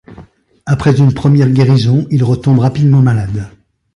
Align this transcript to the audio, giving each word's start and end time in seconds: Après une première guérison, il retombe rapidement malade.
Après 0.65 0.97
une 0.97 1.13
première 1.13 1.51
guérison, 1.51 2.07
il 2.09 2.23
retombe 2.23 2.57
rapidement 2.57 3.03
malade. 3.03 3.49